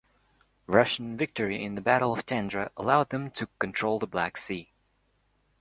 Russian 0.65 1.15
victory 1.15 1.63
in 1.63 1.75
the 1.75 1.79
Battle 1.81 2.11
of 2.11 2.25
Tendra 2.25 2.71
allowed 2.75 3.09
them 3.11 3.29
to 3.29 3.45
control 3.59 3.99
the 3.99 4.07
Black 4.07 4.35
Sea. 4.35 4.73